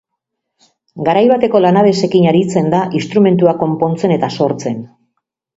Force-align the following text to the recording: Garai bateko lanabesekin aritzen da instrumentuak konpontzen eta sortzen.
Garai 1.09 1.23
bateko 1.31 1.61
lanabesekin 1.65 2.25
aritzen 2.31 2.73
da 2.77 2.81
instrumentuak 3.01 3.63
konpontzen 3.67 4.19
eta 4.21 4.35
sortzen. 4.39 4.85